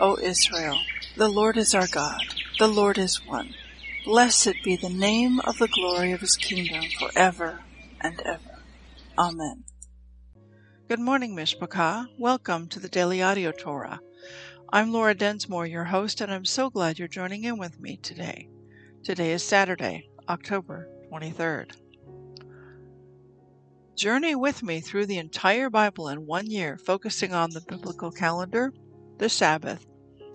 [0.00, 0.78] O Israel,
[1.16, 2.22] the Lord is our God,
[2.60, 3.54] the Lord is one.
[4.04, 7.62] Blessed be the name of the glory of his kingdom forever
[8.00, 8.62] and ever.
[9.18, 9.64] Amen.
[10.88, 12.06] Good morning, Mishpachah.
[12.16, 13.98] Welcome to the Daily Audio Torah.
[14.72, 18.46] I'm Laura Densmore, your host, and I'm so glad you're joining in with me today.
[19.02, 21.72] Today is Saturday, October 23rd.
[23.96, 28.70] Journey with me through the entire Bible in one year, focusing on the biblical calendar,
[29.18, 29.84] the Sabbath,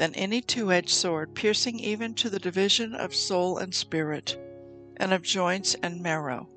[0.00, 4.34] than any two edged sword, piercing even to the division of soul and spirit,
[4.96, 6.48] and of joints and marrow,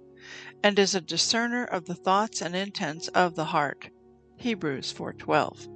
[0.64, 3.90] and is a discerner of the thoughts and intents of the heart.
[4.38, 5.68] Hebrews 4:12.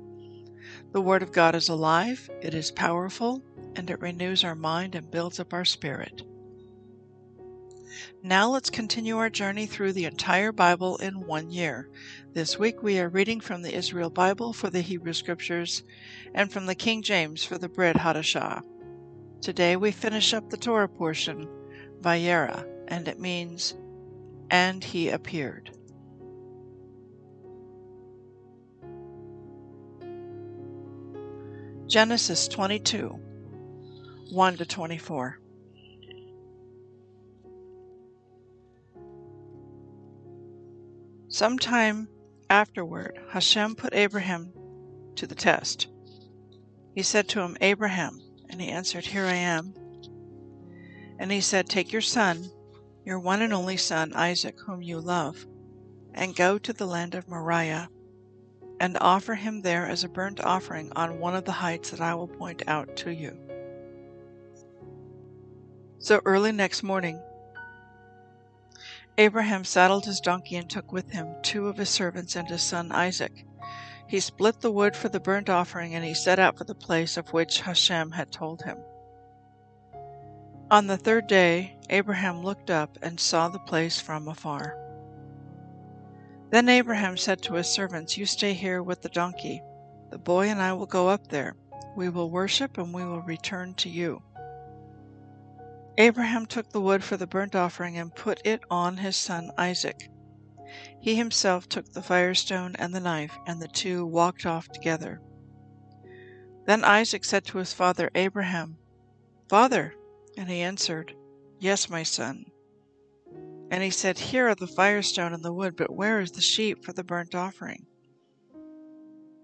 [0.93, 3.43] The Word of God is alive, it is powerful,
[3.75, 6.21] and it renews our mind and builds up our spirit.
[8.23, 11.89] Now let's continue our journey through the entire Bible in one year.
[12.33, 15.83] This week we are reading from the Israel Bible for the Hebrew Scriptures
[16.33, 18.61] and from the King James for the Brit Hadashah.
[19.41, 21.47] Today we finish up the Torah portion,
[22.01, 23.75] Vayera, and it means,
[24.49, 25.71] and he appeared.
[31.87, 33.17] Genesis 22
[34.29, 35.39] 1 to 24.
[41.29, 42.07] Some time
[42.49, 44.53] afterward, Hashem put Abraham
[45.15, 45.87] to the test.
[46.95, 49.73] He said to him, Abraham, and he answered, Here I am.
[51.19, 52.49] And he said, Take your son,
[53.03, 55.45] your one and only son, Isaac, whom you love,
[56.13, 57.89] and go to the land of Moriah,
[58.79, 62.15] and offer him there as a burnt offering on one of the heights that I
[62.15, 63.37] will point out to you.
[65.99, 67.21] So early next morning,
[69.19, 72.91] Abraham saddled his donkey and took with him two of his servants and his son
[72.91, 73.45] Isaac.
[74.07, 77.17] He split the wood for the burnt offering, and he set out for the place
[77.17, 78.77] of which Hashem had told him.
[80.69, 84.77] On the third day, Abraham looked up and saw the place from afar.
[86.49, 89.61] Then Abraham said to his servants, You stay here with the donkey.
[90.11, 91.55] The boy and I will go up there.
[91.95, 94.21] We will worship, and we will return to you.
[95.99, 100.09] Abraham took the wood for the burnt offering and put it on his son Isaac.
[101.01, 105.21] He himself took the firestone and the knife, and the two walked off together.
[106.65, 108.77] Then Isaac said to his father Abraham,
[109.49, 109.95] Father,
[110.37, 111.15] and he answered,
[111.59, 112.45] Yes, my son.
[113.71, 116.83] And he said, Here are the firestone and the wood, but where is the sheep
[116.83, 117.87] for the burnt offering?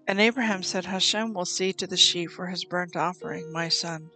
[0.06, 4.10] And Abraham said, Hashem will see to the sheep for his burnt offering, my son.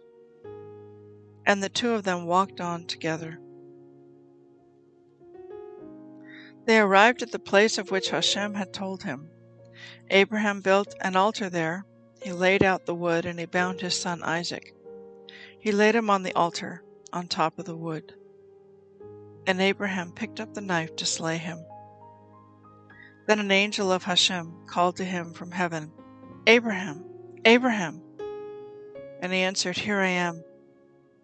[1.49, 3.39] And the two of them walked on together.
[6.65, 9.31] They arrived at the place of which Hashem had told him.
[10.11, 11.85] Abraham built an altar there.
[12.21, 14.75] He laid out the wood, and he bound his son Isaac.
[15.57, 18.13] He laid him on the altar, on top of the wood.
[19.47, 21.65] And Abraham picked up the knife to slay him.
[23.25, 25.91] Then an angel of Hashem called to him from heaven,
[26.45, 27.03] Abraham,
[27.43, 28.03] Abraham!
[29.19, 30.43] And he answered, Here I am.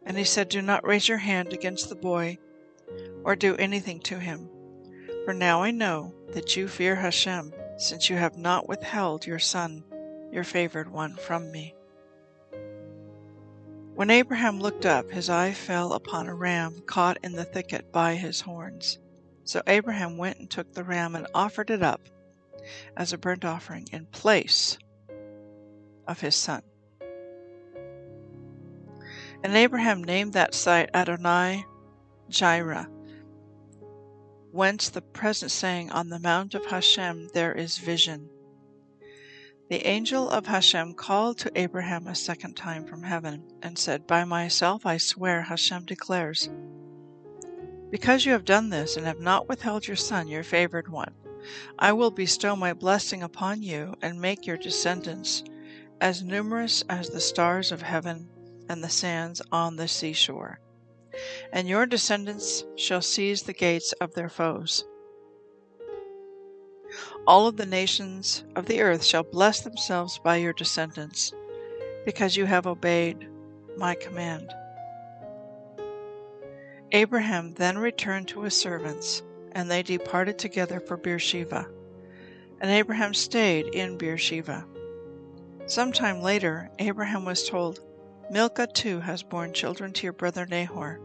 [0.05, 2.37] And he said, Do not raise your hand against the boy,
[3.23, 4.49] or do anything to him.
[5.25, 9.83] For now I know that you fear Hashem, since you have not withheld your son,
[10.31, 11.73] your favored one, from me.
[13.95, 18.15] When Abraham looked up, his eye fell upon a ram caught in the thicket by
[18.15, 18.99] his horns.
[19.45, 22.01] So Abraham went and took the ram and offered it up
[22.97, 24.77] as a burnt offering in place
[26.07, 26.61] of his son.
[29.45, 31.67] And Abraham named that site Adonai
[32.29, 32.89] Jireh,
[34.49, 38.27] whence the present saying, On the mount of Hashem there is vision.
[39.69, 44.23] The angel of Hashem called to Abraham a second time from heaven, and said, By
[44.23, 46.49] myself I swear, Hashem declares,
[47.91, 51.13] because you have done this and have not withheld your son, your favored one,
[51.77, 55.43] I will bestow my blessing upon you and make your descendants
[56.01, 58.27] as numerous as the stars of heaven
[58.69, 60.59] and the sands on the seashore.
[61.53, 64.85] And your descendants shall seize the gates of their foes.
[67.27, 71.33] All of the nations of the earth shall bless themselves by your descendants,
[72.05, 73.27] because you have obeyed
[73.77, 74.53] my command.
[76.91, 79.23] Abraham then returned to his servants,
[79.53, 81.67] and they departed together for Beersheba.
[82.61, 84.65] And Abraham stayed in Beersheba.
[85.65, 87.79] Some time later, Abraham was told,
[88.29, 90.99] Milcah too has borne children to your brother Nahor.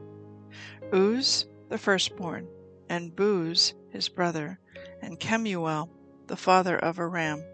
[0.93, 2.49] Uz, the firstborn,
[2.89, 4.59] and Buz, his brother,
[5.03, 5.91] and Kemuel,
[6.27, 7.45] the father of Aram,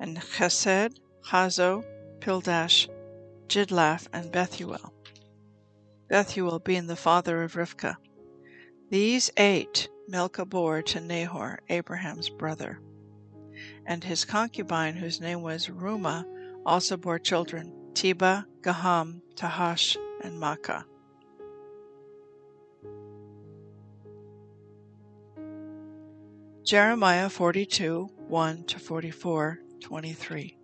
[0.00, 1.84] and Chesed, Hazo,
[2.20, 2.88] Pildash,
[3.48, 4.92] Jidlaph, and Bethuel.
[6.08, 7.96] Bethuel being the father of Rivkah.
[8.90, 12.80] These eight Milcah bore to Nahor, Abraham's brother.
[13.84, 16.24] And his concubine, whose name was Reumah,
[16.64, 20.84] also bore children, Tebah, Gaham, Tahash, and Maachah.
[26.62, 30.58] Jeremiah 42 1 to 44 23.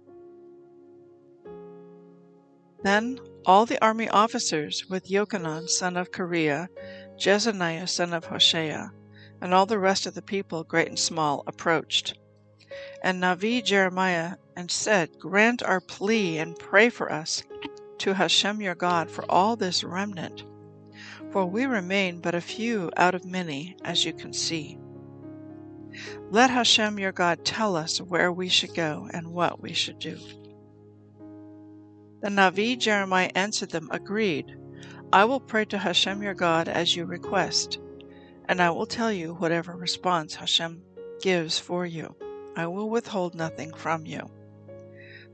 [2.83, 6.69] Then all the army officers, with Yochanan son of Kareah,
[7.19, 8.91] Jezaniah son of Hoshea,
[9.41, 12.19] and all the rest of the people, great and small, approached.
[13.03, 17.43] And Navi Jeremiah and said, Grant our plea and pray for us
[17.99, 20.45] to Hashem your God for all this remnant,
[21.31, 24.79] for we remain but a few out of many, as you can see.
[26.31, 30.19] Let Hashem your God tell us where we should go and what we should do.
[32.23, 34.57] The Navi Jeremiah answered them, Agreed.
[35.13, 37.79] I will pray to Hashem your God as you request,
[38.49, 40.83] and I will tell you whatever response Hashem
[41.21, 42.17] gives for you.
[42.57, 44.31] I will withhold nothing from you.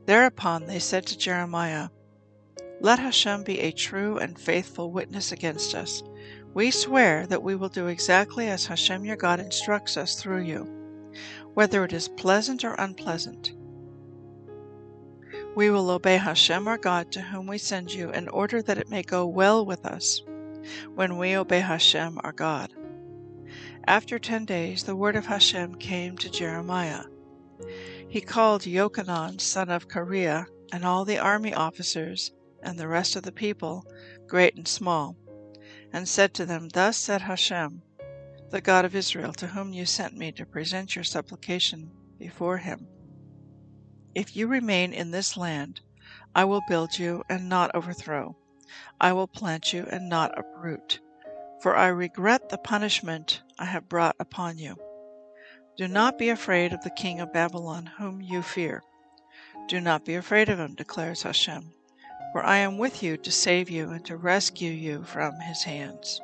[0.06, 1.88] Thereupon they said to Jeremiah,
[2.80, 6.02] Let Hashem be a true and faithful witness against us.
[6.54, 10.64] We swear that we will do exactly as Hashem your God instructs us through you,
[11.54, 13.52] whether it is pleasant or unpleasant.
[15.54, 18.90] We will obey Hashem our God to whom we send you in order that it
[18.90, 20.22] may go well with us
[20.94, 22.72] when we obey Hashem our God.
[23.88, 27.04] After ten days the word of Hashem came to Jeremiah.
[28.06, 32.30] He called Yochanan son of Kareah and all the army officers
[32.62, 33.86] and the rest of the people,
[34.26, 35.16] great and small,
[35.90, 37.82] and said to them, Thus said Hashem,
[38.50, 42.86] the God of Israel, to whom you sent me to present your supplication before him.
[44.14, 45.80] If you remain in this land,
[46.34, 48.36] I will build you and not overthrow.
[49.00, 51.00] I will plant you and not uproot.
[51.60, 54.76] For I regret the punishment I have brought upon you.
[55.76, 58.82] Do not be afraid of the king of Babylon, whom you fear.
[59.68, 61.72] Do not be afraid of him, declares Hashem,
[62.32, 66.20] for I am with you to save you and to rescue you from his hands.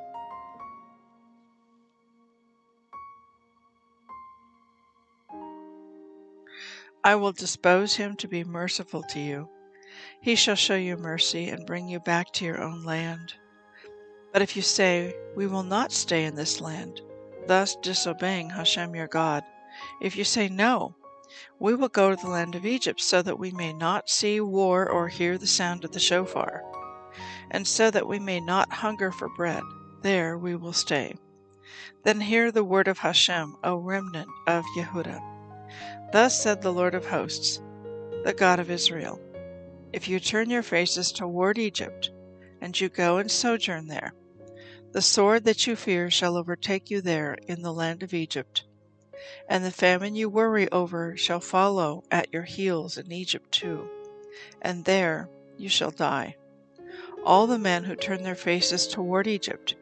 [7.05, 9.51] I will dispose him to be merciful to you.
[10.23, 13.35] He shall show you mercy and bring you back to your own land.
[14.35, 17.01] But if you say, We will not stay in this land,
[17.47, 19.45] thus disobeying Hashem your God,
[20.01, 20.97] if you say, No,
[21.61, 24.91] we will go to the land of Egypt, so that we may not see war
[24.91, 26.65] or hear the sound of the shofar,
[27.53, 29.63] and so that we may not hunger for bread,
[30.03, 31.15] there we will stay.
[32.03, 35.21] Then hear the word of Hashem, O remnant of Yehudah.
[36.11, 37.63] Thus said the Lord of hosts,
[38.25, 39.21] the God of Israel
[39.93, 42.11] If you turn your faces toward Egypt,
[42.61, 44.13] and you go and sojourn there,
[44.95, 48.63] the sword that you fear shall overtake you there in the land of Egypt,
[49.49, 53.89] and the famine you worry over shall follow at your heels in Egypt too,
[54.63, 56.37] and there you shall die.
[57.25, 59.75] All the men who turn their faces toward Egypt,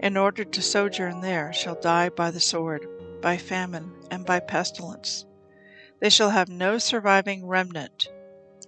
[0.00, 2.86] in order to sojourn there, shall die by the sword,
[3.20, 5.26] by famine, and by pestilence.
[6.00, 8.08] They shall have no surviving remnant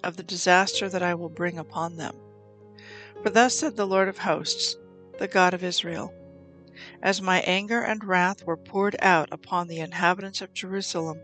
[0.05, 2.15] of the disaster that I will bring upon them.
[3.23, 4.77] For thus said the Lord of hosts,
[5.19, 6.13] the God of Israel
[7.03, 11.21] As my anger and wrath were poured out upon the inhabitants of Jerusalem,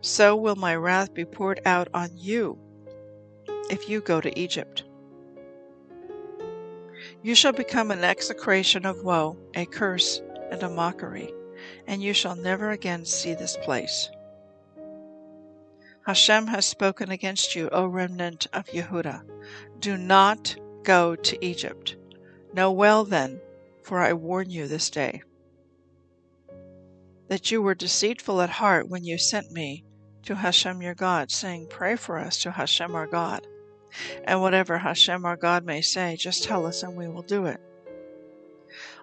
[0.00, 2.58] so will my wrath be poured out on you
[3.70, 4.84] if you go to Egypt.
[7.22, 11.32] You shall become an execration of woe, a curse, and a mockery,
[11.86, 14.10] and you shall never again see this place.
[16.06, 19.22] Hashem has spoken against you, O remnant of Yehuda.
[19.78, 21.96] Do not go to Egypt.
[22.54, 23.40] Know well then,
[23.82, 25.22] for I warn you this day,
[27.26, 29.84] that you were deceitful at heart when you sent me
[30.22, 33.44] to Hashem your God, saying, Pray for us to Hashem our God.
[34.22, 37.60] And whatever Hashem our God may say, just tell us and we will do it.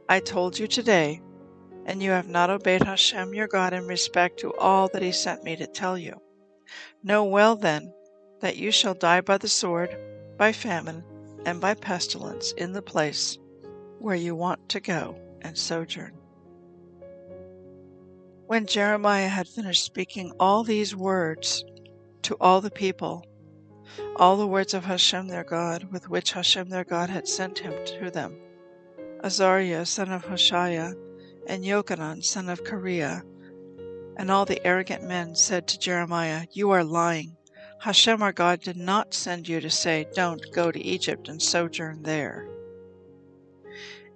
[0.07, 1.19] I told you today,
[1.85, 5.43] and you have not obeyed Hashem your God in respect to all that he sent
[5.43, 6.21] me to tell you.
[7.03, 7.93] Know well then
[8.39, 9.97] that you shall die by the sword,
[10.37, 11.03] by famine,
[11.45, 13.37] and by pestilence in the place
[14.01, 16.11] where you want to go and sojourn.
[18.47, 21.63] When Jeremiah had finished speaking all these words
[22.23, 23.23] to all the people,
[24.15, 27.73] all the words of Hashem their God, with which Hashem their God had sent him
[27.85, 28.37] to them,
[29.23, 30.95] Azariah son of Hoshaiah,
[31.47, 33.21] and Yochanan son of Kareah,
[34.17, 37.37] and all the arrogant men said to Jeremiah, You are lying.
[37.79, 42.03] Hashem our God did not send you to say, Don't go to Egypt and sojourn
[42.03, 42.50] there.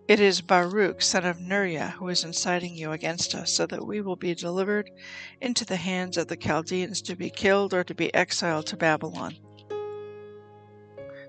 [0.07, 4.01] It is Baruch son of Neriah who is inciting you against us, so that we
[4.01, 4.91] will be delivered
[5.41, 9.35] into the hands of the Chaldeans to be killed or to be exiled to Babylon.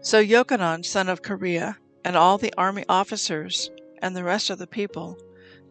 [0.02, 3.70] So Yochanan son of Kareah and all the army officers
[4.02, 5.18] and the rest of the people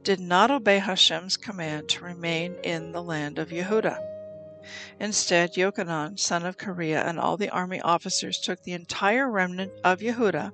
[0.02, 4.04] did not obey Hashem's command to remain in the land of Yehuda.
[5.00, 10.00] Instead, Yochanan, son of Kareah, and all the army officers took the entire remnant of
[10.00, 10.52] Yehudah,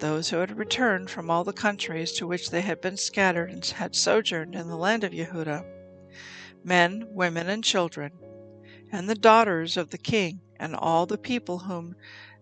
[0.00, 3.64] those who had returned from all the countries to which they had been scattered and
[3.64, 5.64] had sojourned in the land of Yehuda,
[6.64, 8.12] men, women, and children,
[8.90, 11.94] and the daughters of the king, and all the people whom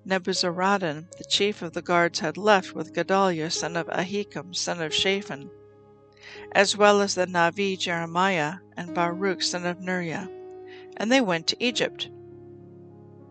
[0.07, 4.95] Nebuzaradan, the chief of the guards, had left with Gedaliah, son of Ahikam, son of
[4.95, 5.50] Shaphan,
[6.53, 10.29] as well as the Navi Jeremiah and Baruch son of Neriah,
[10.97, 12.09] and they went to Egypt.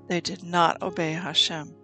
[0.07, 1.76] They did not obey Hashem.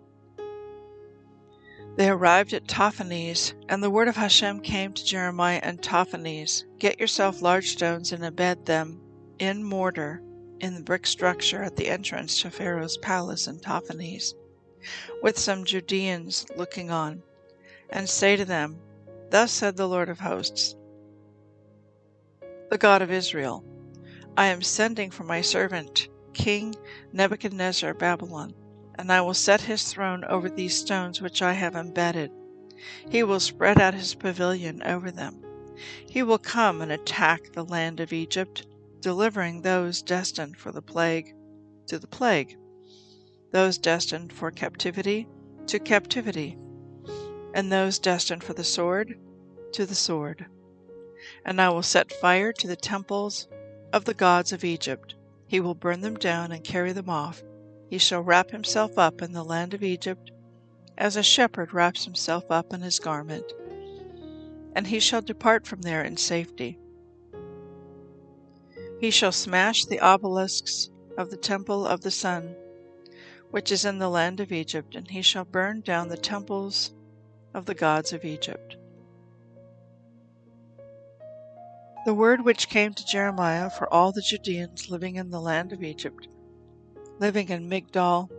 [1.96, 7.00] They arrived at Tahpanhes, and the word of Hashem came to Jeremiah and Tahpanhes Get
[7.00, 9.00] yourself large stones and embed them
[9.38, 10.24] in mortar
[10.60, 14.34] in the brick structure at the entrance to Pharaoh's palace in Tahpanhes,
[15.22, 17.22] with some Judeans looking on,
[17.92, 18.80] and say to them,
[19.30, 20.76] Thus said the Lord of hosts,
[22.72, 23.64] the God of Israel.
[24.36, 26.74] I am sending for my servant, King
[27.12, 28.56] Nebuchadnezzar of Babylon,
[28.96, 32.32] and I will set his throne over these stones which I have embedded.
[33.10, 35.44] He will spread out his pavilion over them.
[36.08, 38.66] He will come and attack the land of Egypt,
[39.02, 41.34] delivering those destined for the plague
[41.88, 42.58] to the plague,
[43.52, 45.28] those destined for captivity
[45.68, 46.58] to captivity,
[47.54, 49.18] and those destined for the sword
[49.72, 50.46] to the sword
[51.46, 53.48] and I will set fire to the temples
[53.92, 55.16] of the gods of Egypt.
[55.48, 57.44] He will burn them down and carry them off.
[57.94, 60.32] He shall wrap himself up in the land of Egypt,
[60.98, 63.46] as a shepherd wraps himself up in his garment,
[64.76, 66.80] and he shall depart from there in safety.
[69.00, 72.56] He shall smash the obelisks of the temple of the sun,
[73.52, 76.96] which is in the land of Egypt, and he shall burn down the temples
[77.54, 78.76] of the gods of Egypt.
[82.08, 85.84] The word which came to Jeremiah for all the Judeans living in the land of
[85.84, 86.28] Egypt,
[87.20, 88.30] living in Migdol,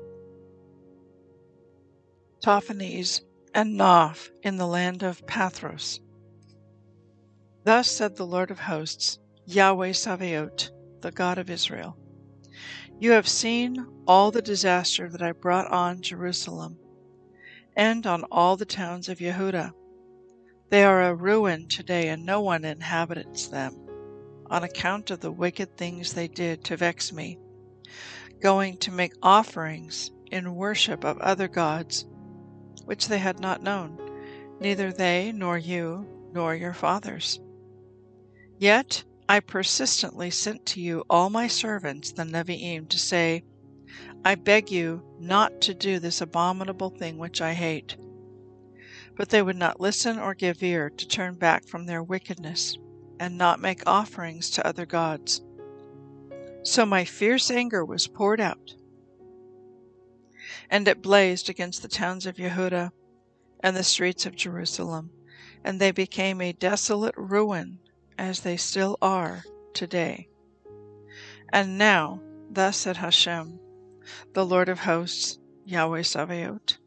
[2.43, 3.23] Tahpanhes,
[3.55, 6.01] and Noph in the land of Pathros.
[7.65, 11.97] Thus said the Lord of hosts, Yahweh Sabaoth, the God of Israel.
[12.99, 16.79] You have seen all the disaster that I brought on Jerusalem
[17.77, 19.73] and on all the towns of Yehuda.
[20.71, 23.75] they are a ruin today, and no one inhabits them,
[24.47, 27.39] on account of the wicked things they did to vex me,
[28.45, 32.05] going to make offerings in worship of other gods,
[32.85, 33.99] which they had not known,
[34.61, 37.41] neither they, nor you, nor your fathers.
[38.59, 43.45] Yet I persistently sent to you all my servants, the Nevi'im, to say,
[44.27, 47.97] I beg you not to do this abominable thing which I hate.
[49.17, 52.77] But they would not listen or give ear to turn back from their wickedness,
[53.19, 55.41] and not make offerings to other gods.
[56.65, 58.75] So my fierce anger was poured out,
[60.71, 62.91] and it blazed against the towns of Yehuda
[63.61, 65.11] and the streets of Jerusalem,
[65.63, 67.81] and they became a desolate ruin,
[68.17, 69.45] as they still are
[69.75, 70.29] today.
[71.53, 73.61] And now, thus said Hashem,
[74.33, 76.79] the Lord of hosts, Yahweh Sabaoth,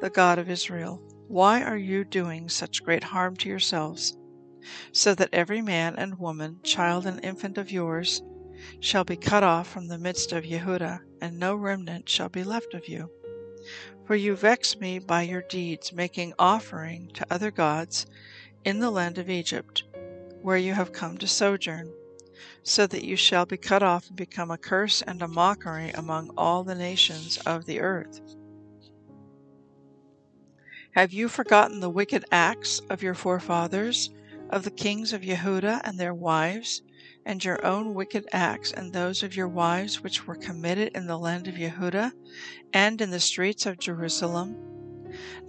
[0.00, 4.16] the God of Israel why are you doing such great harm to yourselves,
[4.92, 8.22] so that every man and woman, child and infant of yours,
[8.80, 12.74] shall be cut off from the midst of Yehuda, and no remnant shall be left
[12.74, 13.10] of you.
[14.06, 18.06] For you vex me by your deeds, making offering to other gods
[18.64, 19.84] in the land of Egypt,
[20.42, 21.92] where you have come to sojourn,
[22.62, 26.30] so that you shall be cut off and become a curse and a mockery among
[26.36, 28.20] all the nations of the earth.
[30.92, 34.10] Have you forgotten the wicked acts of your forefathers,
[34.50, 36.82] of the kings of Yehuda and their wives,
[37.26, 41.18] and your own wicked acts and those of your wives which were committed in the
[41.18, 42.12] land of Yehuda
[42.72, 44.56] and in the streets of Jerusalem?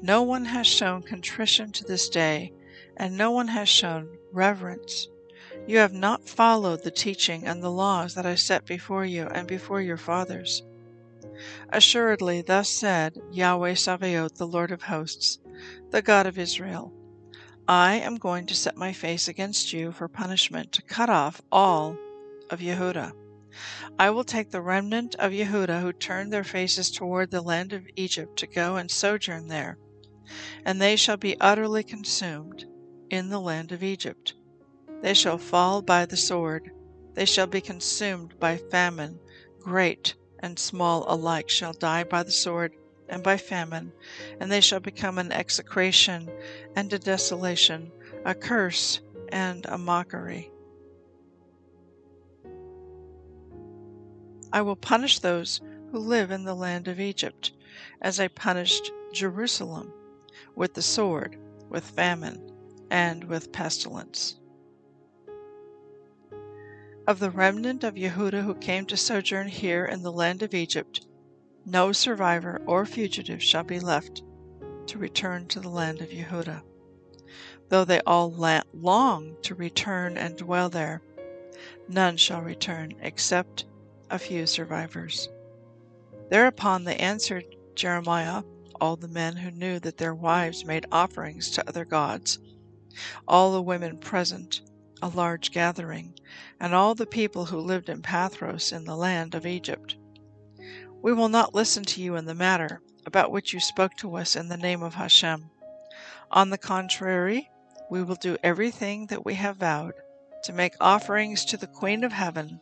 [0.02, 2.54] No one has shown contrition to this day,
[2.98, 5.08] and no one has shown reverence.
[5.68, 9.48] You have not followed the teaching and the laws that I set before you and
[9.48, 10.64] before your fathers.
[11.70, 15.40] Assuredly, thus said Yahweh Sabaoth, the Lord of hosts,
[15.90, 16.94] the God of Israel
[17.68, 21.98] I am going to set my face against you for punishment to cut off all
[22.52, 23.12] of Yehuda.
[23.98, 27.88] I will take the remnant of Yehuda who turned their faces toward the land of
[27.96, 29.80] Egypt to go and sojourn there,
[30.64, 32.66] and they shall be utterly consumed
[33.10, 34.36] in the land of Egypt.
[35.02, 36.70] They shall fall by the sword,
[37.16, 39.20] they shall be consumed by famine,
[39.60, 42.76] great and small alike shall die by the sword
[43.10, 43.92] and by famine,
[44.40, 46.30] and they shall become an execration
[46.76, 47.92] and a desolation,
[48.26, 50.52] a curse and a mockery.
[54.52, 57.52] I will punish those who live in the land of Egypt,
[58.02, 59.92] as I punished Jerusalem,
[60.56, 61.38] with the sword,
[61.70, 62.52] with famine,
[62.90, 64.36] and with pestilence.
[67.08, 71.06] Of the remnant of Yehuda who came to sojourn here in the land of Egypt,
[71.66, 74.22] no survivor or fugitive shall be left
[74.86, 76.62] to return to the land of Yehuda.
[77.70, 81.02] Though they all long to return and dwell there,
[81.90, 83.66] none shall return except
[84.12, 85.28] a few survivors.
[86.30, 88.44] Thereupon they answered Jeremiah,
[88.80, 92.40] all the men who knew that their wives made offerings to other gods,
[93.28, 94.62] all the women present,
[95.02, 96.14] a large gathering,
[96.60, 99.96] and all the people who lived in Pathros in the land of Egypt.
[101.06, 104.36] We will not listen to you in the matter about which you spoke to us
[104.36, 105.52] in the name of Hashem.
[106.32, 107.48] On the contrary,
[107.92, 109.94] we will do everything that we have vowed
[110.46, 112.60] to make offerings to the Queen of Heaven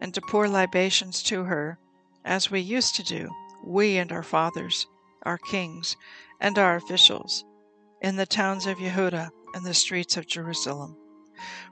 [0.00, 1.78] and to pour libations to her,
[2.24, 3.28] as we used to do,
[3.62, 4.86] we and our fathers,
[5.24, 5.98] our kings,
[6.40, 7.44] and our officials,
[8.00, 10.96] in the towns of Yehuda and the streets of Jerusalem.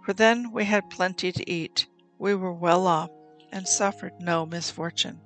[0.05, 1.87] For then we had plenty to eat,
[2.19, 3.09] we were well off,
[3.51, 5.23] and suffered no misfortune.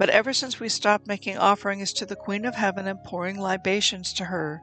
[0.00, 4.14] But ever since we stopped making offerings to the Queen of Heaven and pouring libations
[4.14, 4.62] to her,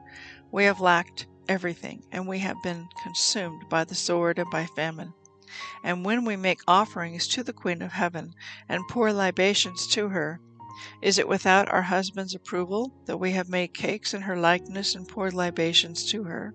[0.50, 5.14] we have lacked everything, and we have been consumed by the sword and by famine.
[5.84, 8.34] And when we make offerings to the Queen of Heaven
[8.68, 10.40] and pour libations to her,
[11.02, 15.06] is it without our husband's approval that we have made cakes in her likeness and
[15.06, 16.52] poured libations to her?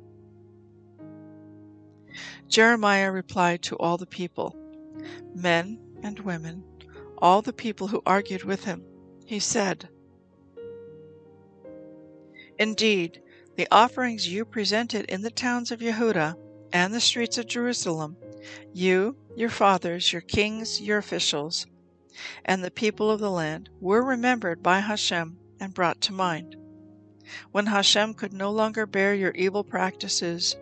[2.50, 4.58] Jeremiah replied to all the people,
[5.34, 6.65] Men and women,
[7.17, 8.84] all the people who argued with him.
[9.26, 9.89] He said,
[12.60, 13.21] Indeed,
[13.56, 16.36] the offerings you presented in the towns of Yehuda
[16.71, 18.17] and the streets of Jerusalem,
[18.73, 21.65] you, your fathers, your kings, your officials,
[22.45, 26.56] and the people of the land, were remembered by Hashem and brought to mind.
[27.52, 30.56] When Hashem could no longer bear your evil practices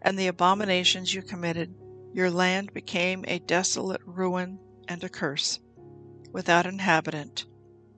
[0.00, 1.74] and the abominations you committed,
[2.12, 5.60] your land became a desolate ruin and a curse
[6.32, 7.46] without inhabitant,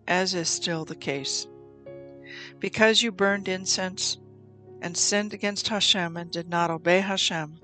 [0.06, 1.46] as is still the case.
[2.58, 4.18] Because you burned incense
[4.82, 7.58] and sinned against Hashem and did not obey Hashem,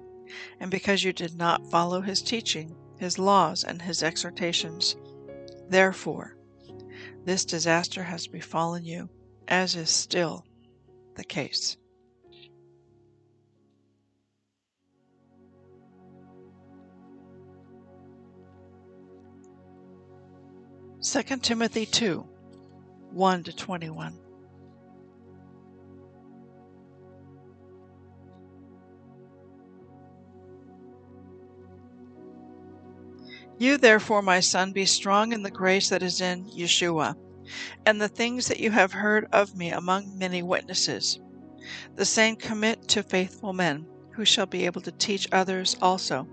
[0.60, 4.96] and because you did not follow his teaching, his laws, and his exhortations,
[5.68, 6.36] therefore,
[7.24, 9.08] this disaster has befallen you,
[9.48, 10.44] as is still
[11.16, 11.76] the case.
[21.02, 22.28] 2 Timothy 2
[23.12, 24.18] 1 to 21.
[33.58, 37.16] You therefore, my son, be strong in the grace that is in Yeshua,
[37.86, 41.18] and the things that you have heard of me among many witnesses.
[41.96, 46.28] The same commit to faithful men, who shall be able to teach others also.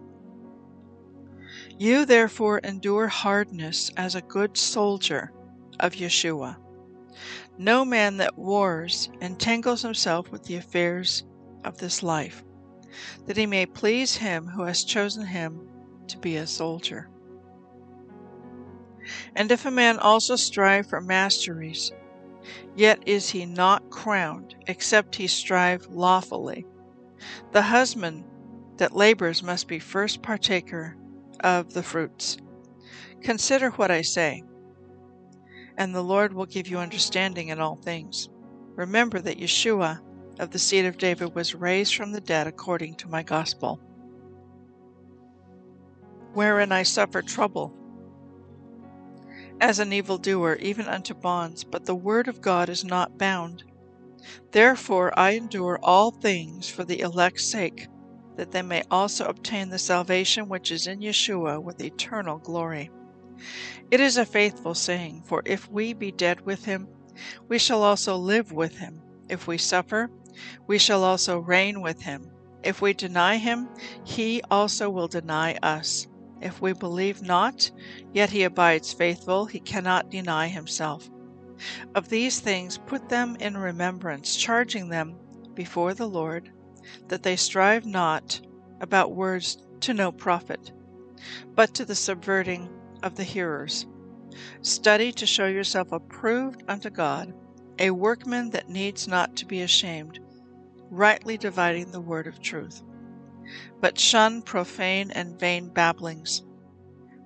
[1.80, 5.32] You therefore endure hardness as a good soldier
[5.80, 6.58] of Yeshua.
[7.60, 11.24] No man that wars entangles himself with the affairs
[11.64, 12.44] of this life,
[13.28, 15.68] that he may please him who has chosen him
[16.08, 17.10] to be a soldier.
[19.36, 21.92] And if a man also strive for masteries,
[22.76, 26.66] yet is he not crowned, except he strive lawfully.
[27.52, 28.24] The husband
[28.78, 30.98] that labors must be first partaker
[31.42, 32.38] of the fruits.
[33.22, 34.44] Consider what I say,
[35.78, 38.30] and the Lord will give you understanding in all things.
[38.76, 40.00] Remember that Yeshua
[40.40, 43.80] of the seed of David was raised from the dead according to my gospel,
[46.34, 47.74] wherein I suffer trouble
[49.60, 53.64] as an evildoer, even unto bonds, but the word of God is not bound.
[54.52, 57.88] Therefore I endure all things for the elect's sake,
[58.38, 62.90] that they may also obtain the salvation which is in Yeshua with eternal glory.
[63.92, 66.88] It is a faithful saying, for if we be dead with him,
[67.48, 69.02] we shall also live with him.
[69.30, 70.10] If we suffer,
[70.68, 72.32] we shall also reign with him.
[72.64, 73.70] If we deny him,
[74.04, 76.08] he also will deny us.
[76.42, 77.72] If we believe not,
[78.14, 81.10] yet he abides faithful, he cannot deny himself.
[81.96, 85.18] Of these things put them in remembrance, charging them
[85.56, 86.52] before the Lord,
[87.08, 88.40] that they strive not
[88.82, 90.72] about words to no profit,
[91.56, 92.70] but to the subverting
[93.04, 93.86] of the hearers.
[94.62, 97.34] Study to show yourself approved unto God,
[97.80, 100.20] a workman that needs not to be ashamed,
[100.90, 102.82] rightly dividing the word of truth.
[103.80, 106.44] But shun profane and vain babblings,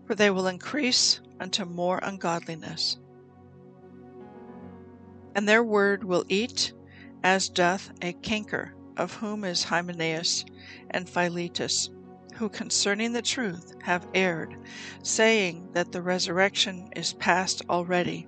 [0.05, 2.97] for they will increase unto more ungodliness.
[5.35, 6.73] And their word will eat,
[7.23, 10.45] as doth a canker, of whom is Hymenaeus
[10.91, 11.89] and Philetus,
[12.35, 14.55] who concerning the truth have erred,
[15.01, 18.27] saying that the resurrection is past already,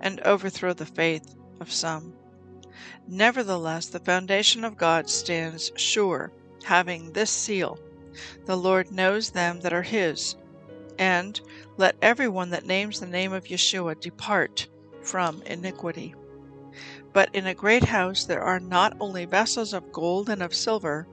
[0.00, 2.14] and overthrow the faith of some.
[3.08, 6.32] Nevertheless, the foundation of God stands sure,
[6.62, 7.76] having this seal
[8.46, 10.36] The Lord knows them that are his.
[10.98, 11.40] And
[11.76, 14.68] let every one that names the name of Yeshua depart
[15.02, 16.14] from iniquity.
[17.18, 21.08] But in a great house there are not only vessels of gold and of silver,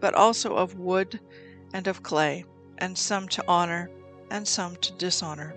[0.00, 1.18] but also of wood
[1.72, 2.44] and of clay,
[2.76, 3.88] and some to honor,
[4.30, 5.56] and some to dishonor.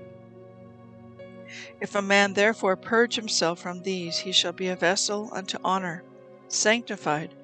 [1.82, 6.06] If a man therefore purge himself from these, he shall be a vessel unto honor,
[6.48, 7.36] sanctified,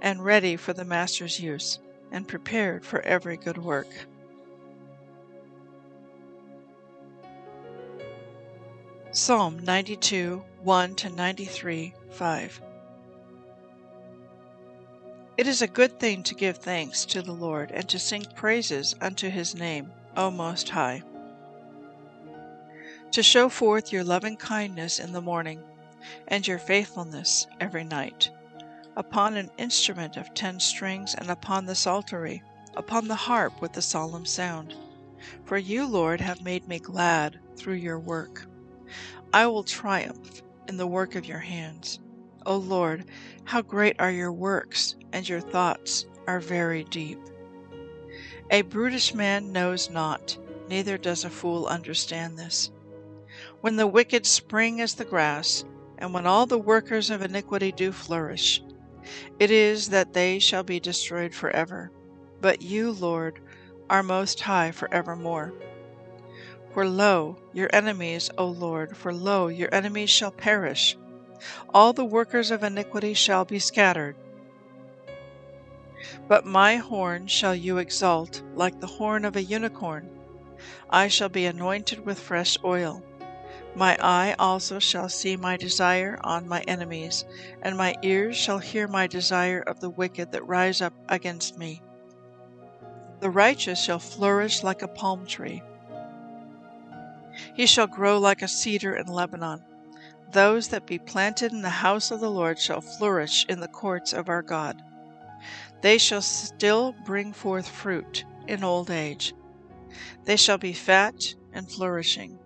[0.00, 3.88] and ready for the master's use, and prepared for every good work.
[9.10, 12.62] Psalm 92 1 to 93 5
[15.38, 18.94] It is a good thing to give thanks to the Lord and to sing praises
[19.00, 21.02] unto his name, O Most High
[23.12, 25.60] to show forth your loving kindness in the morning,
[26.28, 28.30] and your faithfulness every night,
[28.96, 32.42] upon an instrument of ten strings, and upon the psaltery,
[32.76, 34.74] upon the harp with the solemn sound.
[35.44, 38.46] For you, Lord, have made me glad through your work.
[39.32, 41.98] I will triumph in the work of your hands.
[42.46, 43.04] O Lord,
[43.42, 47.18] how great are your works, and your thoughts are very deep.
[48.52, 52.70] A brutish man knows not, neither does a fool understand this
[53.62, 55.64] when the wicked spring as the grass,
[55.98, 58.62] and when all the workers of iniquity do flourish.
[59.40, 61.90] It is that they shall be destroyed forever.
[62.40, 63.40] But you, Lord,
[63.90, 65.52] are most high for evermore.
[66.72, 70.96] For lo, your enemies, O Lord, for lo, your enemies shall perish.
[71.74, 74.14] All the workers of iniquity shall be scattered.
[76.28, 80.08] But my horn shall you exalt, like the horn of a unicorn.
[80.88, 83.02] I shall be anointed with fresh oil.
[83.74, 87.24] My eye also shall see my desire on my enemies,
[87.62, 91.82] and my ears shall hear my desire of the wicked that rise up against me.
[93.20, 95.62] The righteous shall flourish like a palm tree.
[97.54, 99.62] He shall grow like a cedar in Lebanon.
[100.32, 104.12] Those that be planted in the house of the Lord shall flourish in the courts
[104.12, 104.80] of our God.
[105.82, 109.34] They shall still bring forth fruit in old age.
[110.24, 112.38] They shall be fat and flourishing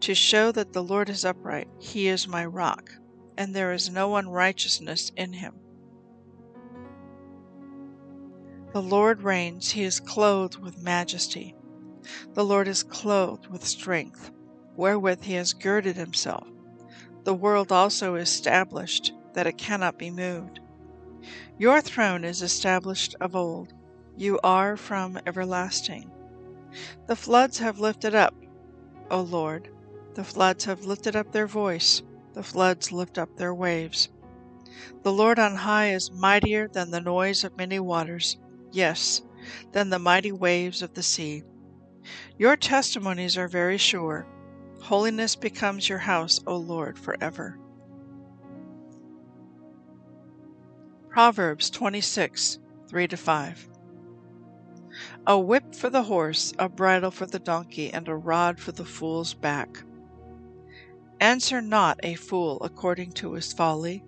[0.00, 1.68] to show that the Lord is upright.
[1.78, 2.90] He is my rock,
[3.36, 5.54] and there is no unrighteousness in him.
[8.72, 11.54] The Lord reigns, he is clothed with majesty.
[12.34, 14.30] The Lord is clothed with strength,
[14.76, 16.46] wherewith he has girded himself.
[17.24, 20.60] The world also is established, that it cannot be moved.
[21.58, 23.72] Your throne is established of old.
[24.16, 26.10] You are from everlasting.
[27.06, 28.34] The floods have lifted up
[29.10, 29.68] O Lord.
[30.14, 34.08] The floods have lifted up their voice, the floods lift up their waves.
[35.02, 38.38] The Lord on high is mightier than the noise of many waters.
[38.72, 39.22] Yes,
[39.72, 41.42] than the mighty waves of the sea.
[42.38, 44.26] Your testimonies are very sure.
[44.82, 47.58] Holiness becomes your house, O Lord, forever.
[51.08, 53.68] Proverbs 26 3 5.
[55.26, 58.84] A whip for the horse, a bridle for the donkey, and a rod for the
[58.84, 59.82] fool's back.
[61.20, 64.04] Answer not a fool according to his folly,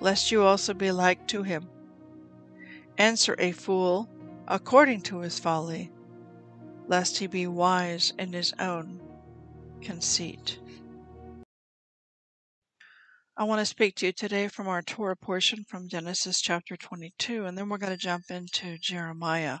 [0.00, 1.68] lest you also be like to him.
[2.98, 4.08] Answer a fool
[4.48, 5.90] according to his folly,
[6.86, 9.00] lest he be wise in his own
[9.82, 10.58] conceit.
[13.36, 17.46] I want to speak to you today from our Torah portion from Genesis chapter 22,
[17.46, 19.58] and then we're going to jump into Jeremiah.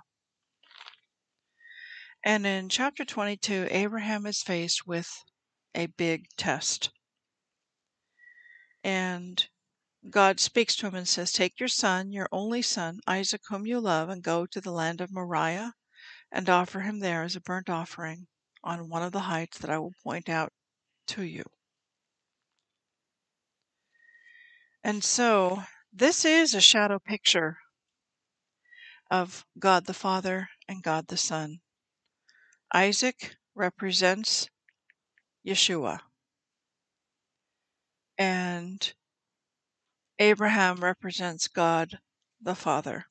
[2.22, 5.10] And in chapter 22, Abraham is faced with
[5.74, 6.90] a big test.
[8.84, 9.44] And
[10.08, 13.80] God speaks to him and says, Take your son, your only son, Isaac, whom you
[13.80, 15.72] love, and go to the land of Moriah
[16.34, 18.26] and offer him there as a burnt offering
[18.64, 20.52] on one of the heights that I will point out
[21.06, 21.44] to you.
[24.82, 27.58] And so, this is a shadow picture
[29.10, 31.60] of God the Father and God the Son.
[32.74, 34.48] Isaac represents
[35.46, 36.00] Yeshua.
[38.18, 38.92] And
[40.18, 42.00] Abraham represents God
[42.40, 43.06] the Father.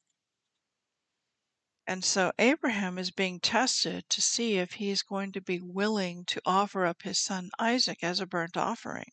[1.85, 6.23] And so Abraham is being tested to see if he is going to be willing
[6.25, 9.11] to offer up his son Isaac as a burnt offering.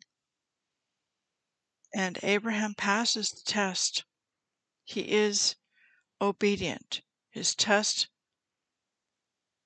[1.93, 4.05] And Abraham passes the test.
[4.85, 5.57] He is
[6.21, 7.03] obedient.
[7.31, 8.09] His test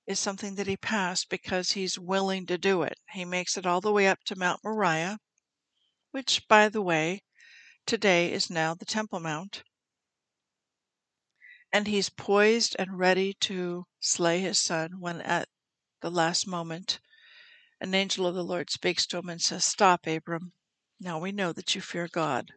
[0.06, 2.98] is something that he passed because he's willing to do it.
[3.10, 5.18] He makes it all the way up to Mount Moriah,
[6.10, 7.22] which, by the way,
[7.84, 9.62] today is now the Temple Mount
[11.74, 15.48] and he's poised and ready to slay his son when at
[16.02, 17.00] the last moment
[17.80, 20.52] an angel of the Lord speaks to him and says, Stop, Abram.
[21.00, 22.52] Now we know that you fear God.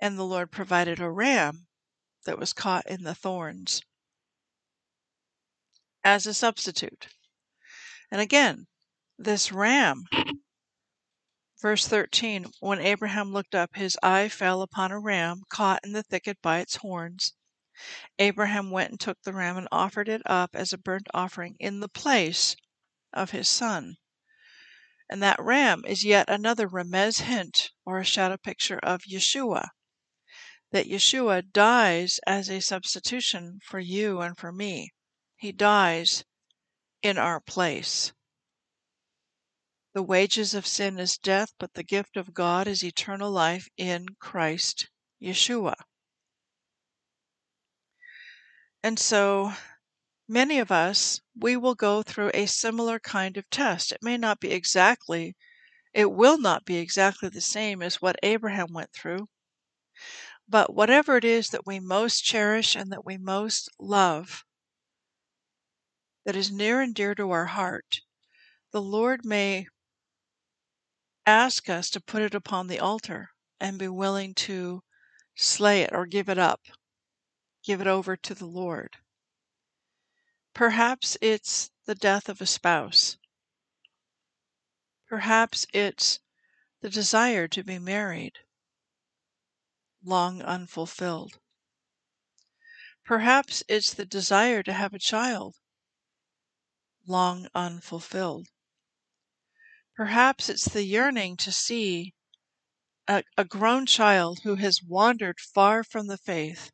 [0.00, 1.68] And the Lord provided a ram
[2.26, 3.80] that was caught in the thorns
[6.02, 7.06] as a substitute.
[8.10, 8.66] And again,
[9.16, 10.06] this ram,
[11.64, 16.02] verse 13, when Abraham looked up, his eye fell upon a ram caught in the
[16.02, 17.32] thicket by its horns.
[18.18, 21.80] Abraham went and took the ram and offered it up as a burnt offering in
[21.80, 22.54] the place
[23.14, 23.96] of his son.
[25.08, 29.68] And that ram is yet another remez hint or a shadow picture of Yeshua.
[30.70, 34.92] That Yeshua dies as a substitution for you and for me.
[35.38, 36.24] He dies
[37.00, 38.12] in our place.
[39.94, 44.06] The wages of sin is death, but the gift of God is eternal life in
[44.18, 44.88] Christ
[45.22, 45.76] Yeshua.
[48.82, 49.54] And so
[50.26, 53.92] many of us, we will go through a similar kind of test.
[53.92, 55.36] It may not be exactly,
[55.92, 59.28] it will not be exactly the same as what Abraham went through.
[60.48, 64.44] But whatever it is that we most cherish and that we most love,
[66.26, 68.00] that is near and dear to our heart,
[68.72, 69.68] the Lord may
[71.26, 74.82] ask us to put it upon the altar and be willing to
[75.34, 76.60] slay it or give it up
[77.64, 78.98] give it over to the Lord.
[80.52, 83.16] Perhaps it's the death of a spouse.
[85.08, 86.20] Perhaps it's
[86.80, 88.38] the desire to be married,
[90.02, 91.38] long unfulfilled.
[93.04, 95.56] Perhaps it's the desire to have a child,
[97.06, 98.48] long unfulfilled.
[99.96, 102.14] Perhaps it's the yearning to see
[103.06, 106.72] a, a, grown child who has wandered far from the faith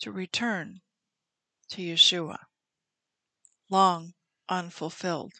[0.00, 0.80] to return
[1.68, 2.38] to Yeshua,
[3.68, 4.14] long
[4.48, 5.34] unfulfilled.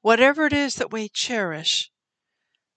[0.00, 1.90] Whatever it is that we cherish,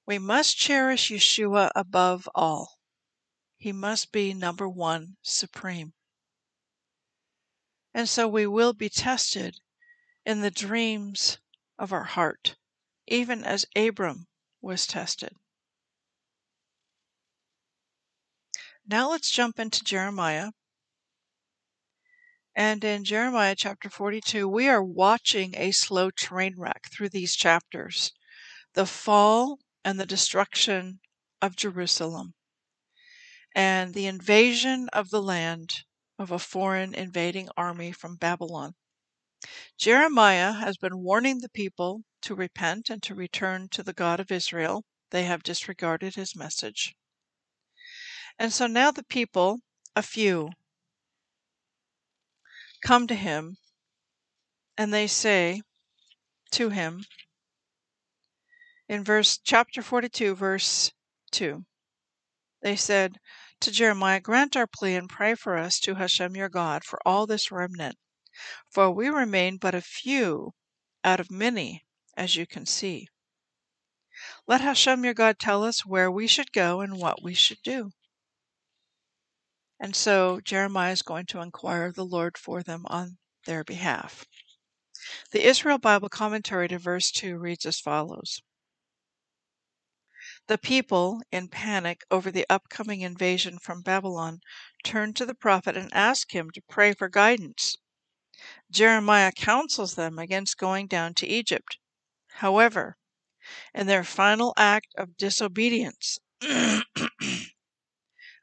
[0.07, 2.79] we must cherish Yeshua above all.
[3.57, 5.93] He must be number one, supreme.
[7.93, 9.59] And so we will be tested
[10.25, 11.37] in the dreams
[11.82, 12.56] of our heart,
[13.08, 14.28] even as Abram
[14.62, 15.34] was tested.
[18.86, 20.52] Now let's jump into Jeremiah.
[22.56, 28.12] And in Jeremiah chapter 42, we are watching a slow train wreck through these chapters
[28.76, 31.00] the fall and the destruction
[31.41, 32.36] of Jerusalem,
[33.56, 35.84] and the invasion of the land
[36.20, 38.76] of a foreign invading army from Babylon.
[39.77, 44.32] Jeremiah has been warning the people to repent and to return to the God of
[44.32, 44.86] Israel.
[45.10, 46.93] They have disregarded his message.
[48.38, 49.60] And so now the people
[49.95, 50.51] a few,
[52.82, 53.58] come to him
[54.77, 55.62] and they say
[56.51, 57.06] to him
[58.88, 60.91] in verse chapter 42 verse
[61.32, 61.63] 2
[62.62, 63.17] they said
[63.60, 67.27] to Jeremiah grant our plea and pray for us to Hashem your God for all
[67.27, 67.97] this remnant
[68.69, 70.54] for we remain but a few
[71.04, 71.86] out of many
[72.17, 73.08] as you can see
[74.47, 77.91] let Hashem your God tell us where we should go and what we should do
[79.84, 84.25] and so Jeremiah is going to inquire of the Lord for them on their behalf.
[85.32, 88.43] The Israel Bible commentary to verse 2 reads as follows
[90.45, 94.41] The people, in panic over the upcoming invasion from Babylon,
[94.84, 97.75] turned to the prophet and asked him to pray for guidance.
[98.71, 101.77] Jeremiah counsels them against going down to Egypt.
[102.36, 102.97] However,
[103.73, 106.19] in their final act of disobedience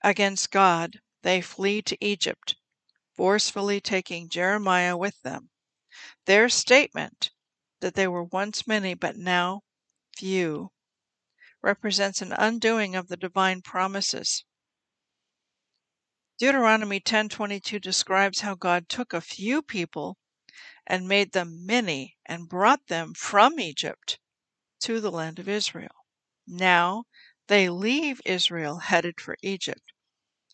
[0.04, 2.56] against God, they flee to Egypt,
[3.16, 5.48] forcefully taking Jeremiah with them.
[6.26, 7.30] Their statement
[7.80, 9.62] that they were once many but now
[10.14, 10.72] few
[11.62, 14.44] represents an undoing of the divine promises.
[16.38, 20.16] Deuteronomy 10:22 describes how God took a few people
[20.86, 24.20] and made them many and brought them from Egypt
[24.80, 26.06] to the land of Israel.
[26.46, 27.04] Now
[27.48, 29.92] they leave Israel headed for Egypt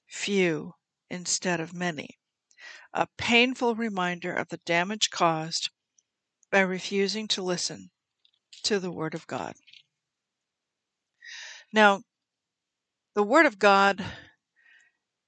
[0.06, 0.72] few
[1.10, 2.18] instead of many,
[2.94, 5.68] a painful reminder of the damage caused
[6.50, 7.90] by refusing to listen
[8.62, 9.54] to the Word of God.
[11.72, 12.04] Now,
[13.14, 14.02] the Word of God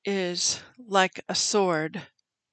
[0.07, 2.07] is like a sword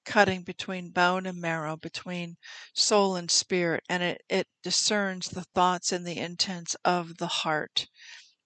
[0.03, 2.35] cutting between bone and marrow, between
[2.73, 7.87] soul and spirit, and it, it discerns the thoughts and the intents of the heart.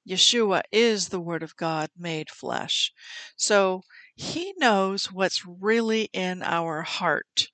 [0.08, 2.93] Yeshua is the Word of God made flesh.
[3.36, 3.84] So
[4.15, 7.48] he knows what's really in our heart.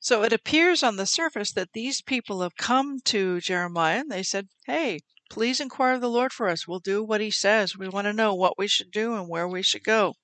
[0.00, 4.22] So it appears on the surface that these people have come to Jeremiah and they
[4.22, 6.68] said, Hey, please inquire of the Lord for us.
[6.68, 7.76] We'll do what he says.
[7.76, 10.14] We want to know what we should do and where we should go.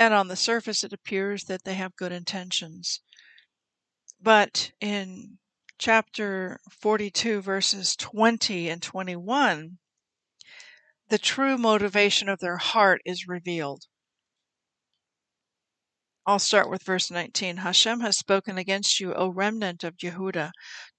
[0.00, 3.00] And on the surface, it appears that they have good intentions.
[4.20, 5.38] But in
[5.76, 9.78] chapter 42, verses 20 and 21,
[11.08, 13.86] the true motivation of their heart is revealed.
[16.26, 17.56] I'll start with verse 19.
[17.56, 20.52] Hashem has spoken against you, O remnant of Yehuda.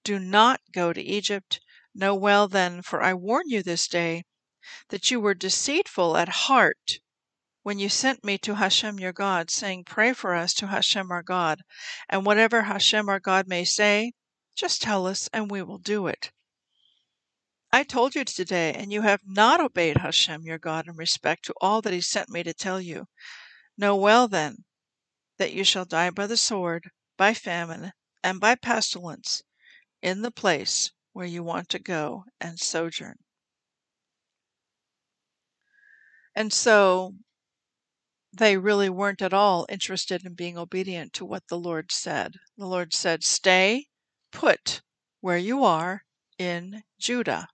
[0.04, 1.60] Do not go to Egypt.
[1.94, 4.24] Know well then, for I warn you this day,
[4.90, 6.98] that you were deceitful at heart
[7.62, 11.22] when you sent me to Hashem your God, saying, Pray for us to Hashem our
[11.22, 11.60] God,
[12.08, 14.12] and whatever Hashem our God may say,
[14.56, 16.32] just tell us, and we will do it.
[17.72, 21.54] I told you today, and you have not obeyed Hashem your God in respect to
[21.60, 23.06] all that he sent me to tell you.
[23.76, 24.64] Know well then
[25.38, 27.92] that you shall die by the sword, by famine,
[28.22, 29.42] and by pestilence
[30.02, 33.16] in the place where you want to go and sojourn.
[36.34, 37.14] And so
[38.32, 42.36] they really weren't at all interested in being obedient to what the Lord said.
[42.56, 43.88] The Lord said, Stay
[44.30, 44.82] put
[45.20, 46.04] where you are
[46.38, 47.48] in Judah,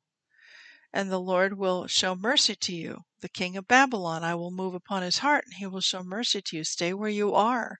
[0.93, 3.05] and the Lord will show mercy to you.
[3.21, 6.43] The king of Babylon, I will move upon his heart, and he will show mercy
[6.43, 6.65] to you.
[6.65, 7.79] Stay where you are.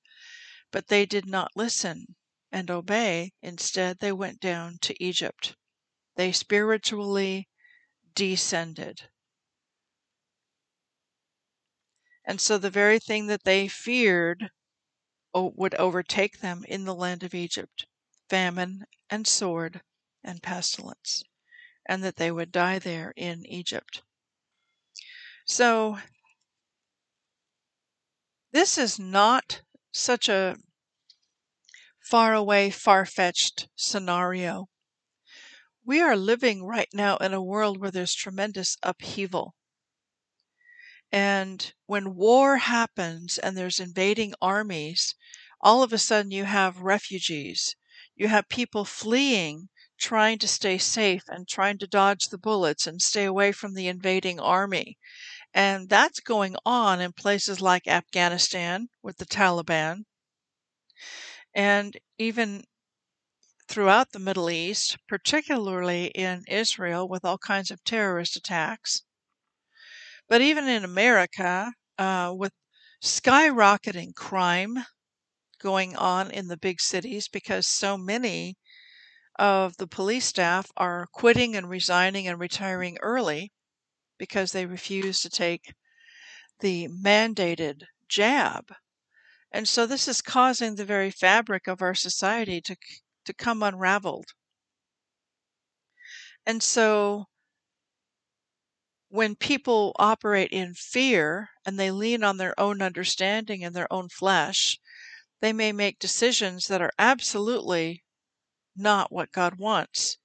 [0.71, 2.17] But they did not listen
[2.51, 3.33] and obey.
[3.43, 5.55] Instead, they went down to Egypt.
[6.17, 7.49] They spiritually
[8.15, 9.11] descended.
[12.27, 14.51] And so the very thing that they feared
[15.35, 17.87] would overtake them in the land of Egypt
[18.29, 19.83] famine and sword
[20.25, 21.23] and pestilence,
[21.87, 24.03] and that they would die there in Egypt.
[25.47, 25.99] So,
[28.51, 29.63] this is not
[29.93, 30.57] such a
[32.01, 34.69] far away, far fetched scenario.
[35.85, 39.55] We are living right now in a world where there's tremendous upheaval.
[41.19, 45.15] And when war happens and there's invading armies,
[45.63, 47.75] all of a sudden you have refugees.
[48.15, 53.01] You have people fleeing, trying to stay safe and trying to dodge the bullets and
[53.01, 54.99] stay away from the invading army.
[55.55, 60.05] And that's going on in places like Afghanistan with the Taliban,
[61.55, 62.65] and even
[63.69, 69.06] throughout the Middle East, particularly in Israel with all kinds of terrorist attacks.
[70.29, 72.53] But even in America, uh, with
[73.03, 74.87] skyrocketing crime
[75.61, 78.57] going on in the big cities because so many
[79.39, 83.53] of the police staff are quitting and resigning and retiring early
[84.19, 85.75] because they refuse to take
[86.61, 88.73] the mandated jab.
[89.53, 92.77] And so this is causing the very fabric of our society to,
[93.27, 94.35] to come unraveled.
[96.47, 97.29] And so
[99.09, 104.09] when people operate in fear and they lean on their own understanding and their own
[104.09, 104.79] flesh,
[105.41, 108.03] they may make decisions that are absolutely
[108.75, 110.19] not what God wants.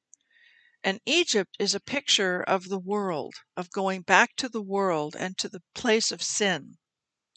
[0.84, 5.38] And Egypt is a picture of the world, of going back to the world and
[5.38, 6.78] to the place of sin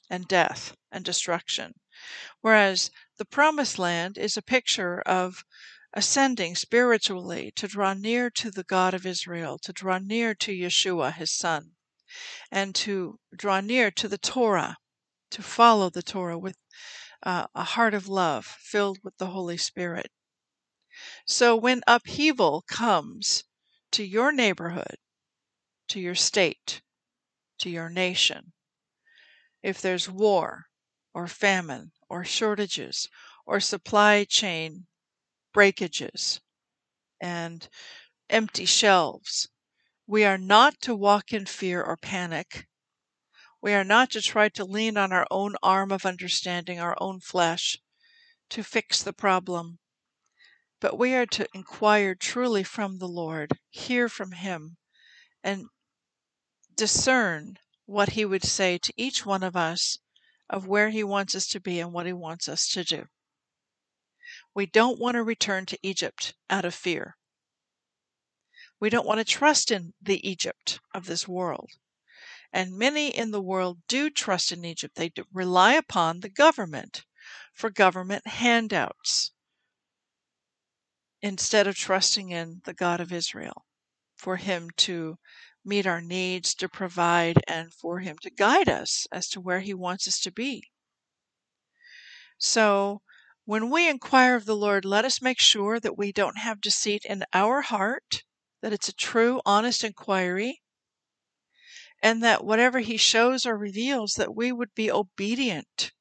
[0.09, 1.75] and death and destruction.
[2.41, 5.45] Whereas the promised land is a picture of
[5.97, 11.15] ascending spiritually to draw near to the God of Israel, to draw near to Yeshua,
[11.15, 11.77] his son,
[12.51, 14.77] and to draw near to the Torah,
[15.31, 16.59] to follow the Torah with
[17.23, 20.11] uh, a heart of love filled with the Holy Spirit.
[21.27, 23.45] So when upheaval comes
[23.93, 24.97] to your neighborhood,
[25.89, 26.83] to your state,
[27.59, 28.53] to your nation,
[29.63, 30.67] if there's war
[31.15, 33.09] or famine or shortages
[33.47, 34.87] or supply chain
[35.55, 36.43] breakages
[37.19, 37.71] and
[38.29, 39.49] empty shelves,
[40.07, 42.67] we are not to walk in fear or panic.
[43.63, 47.21] We are not to try to lean on our own arm of understanding, our own
[47.21, 47.79] flesh,
[48.51, 49.79] to fix the problem
[50.85, 54.77] but we are to inquire truly from the Lord, hear from Him,
[55.43, 55.65] and
[56.75, 59.97] discern what He would say to each one of us
[60.51, 63.07] of where He wants us to be and what He wants us to do.
[64.55, 67.17] We don't want to return to Egypt out of fear.
[68.79, 71.71] We don't want to trust in the Egypt of this world.
[72.53, 74.95] And many in the world do trust in Egypt.
[74.95, 77.05] They rely upon the government
[77.53, 79.33] for government handouts
[81.23, 83.65] instead of trusting in the God of Israel,
[84.15, 85.17] for Him to
[85.65, 89.73] meet our needs, to provide, and for Him to guide us as to where He
[89.73, 90.71] wants us to be.
[92.39, 93.01] So,
[93.47, 97.05] when we inquire of the Lord, let us make sure that we don't have deceit
[97.05, 98.25] in our heart,
[98.63, 100.63] that it's a true, honest inquiry,
[102.03, 105.93] and that whatever He shows or reveals, that we would be obedient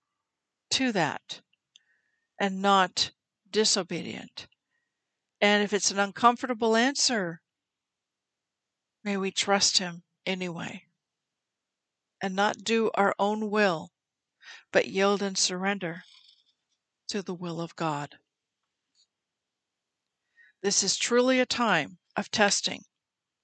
[0.71, 1.41] to that
[2.39, 3.11] and not
[3.49, 4.47] disobedient.
[5.41, 7.41] And if it's an uncomfortable answer,
[9.03, 10.85] may we trust Him anyway
[12.21, 13.91] and not do our own will,
[14.71, 16.03] but yield and surrender
[17.13, 18.15] to the will of God.
[20.63, 22.85] This is truly a time of testing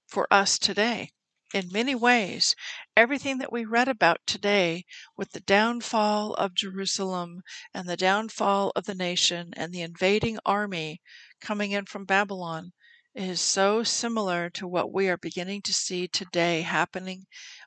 [0.08, 1.12] for us today
[1.54, 2.56] in many ways,
[2.96, 4.84] everything that we read about today
[5.16, 7.42] with the downfall of Jerusalem
[7.72, 11.00] and the downfall of the nation and the invading army
[11.40, 12.72] coming in from Babylon
[13.14, 17.24] is so similar to what we are beginning to see today happening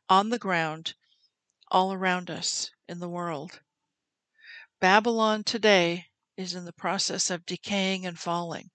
[0.10, 0.96] on the ground
[1.72, 3.62] all around us in the world.
[4.84, 8.70] Babylon today is in the process of decaying and falling.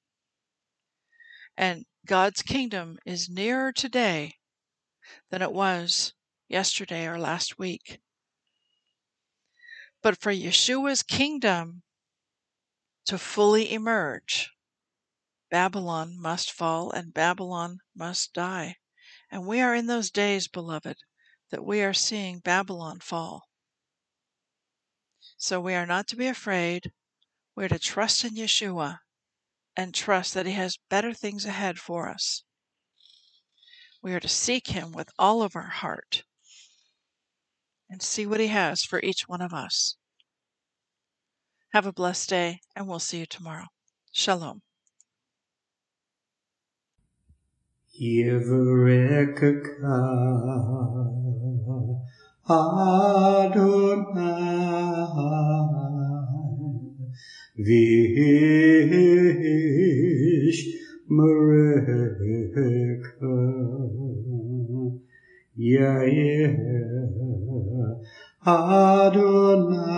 [1.55, 4.37] And God's kingdom is nearer today
[5.29, 6.15] than it was
[6.49, 8.01] yesterday or last week.
[10.03, 11.83] But for Yeshua's kingdom
[13.05, 14.51] to fully emerge,
[15.51, 18.77] Babylon must fall and Babylon must die.
[19.31, 20.97] And we are in those days, beloved,
[21.51, 23.48] that we are seeing Babylon fall.
[25.41, 26.91] So we are not to be afraid.
[27.55, 28.99] We're to trust in Yeshua
[29.77, 32.43] and trust that He has better things ahead for us.
[34.03, 36.25] We are to seek Him with all of our heart
[37.89, 39.97] and see what He has for each one of us.
[41.73, 43.67] Have a blessed day, and we'll see you tomorrow.
[44.11, 44.63] Shalom.
[52.49, 54.09] Adonai
[57.59, 58.79] Vish
[61.11, 62.65] Mareka
[65.59, 66.57] Yair
[68.47, 69.98] Adonai